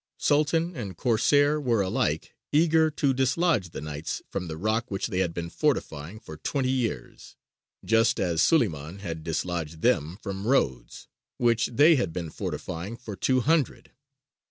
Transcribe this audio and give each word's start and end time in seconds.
Sultan 0.17 0.75
and 0.75 0.97
Corsair 0.97 1.61
were 1.61 1.83
alike 1.83 2.33
eager 2.51 2.89
to 2.89 3.13
dislodge 3.13 3.69
the 3.69 3.81
Knights 3.81 4.23
from 4.31 4.47
the 4.47 4.57
rock 4.57 4.89
which 4.89 5.05
they 5.09 5.19
had 5.19 5.31
been 5.31 5.51
fortifying 5.51 6.19
for 6.19 6.37
twenty 6.37 6.71
years, 6.71 7.35
just 7.85 8.19
as 8.19 8.41
Suleymān 8.41 9.01
had 9.01 9.23
dislodged 9.23 9.83
them 9.83 10.17
from 10.23 10.47
Rhodes, 10.47 11.07
which 11.37 11.67
they 11.67 11.97
had 11.97 12.11
been 12.13 12.31
fortifying 12.31 12.97
for 12.97 13.15
two 13.15 13.41
hundred. 13.41 13.91